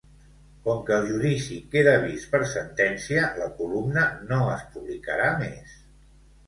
[0.67, 5.83] Com que el judici queda vist per sentència, la columna no es publicarà més.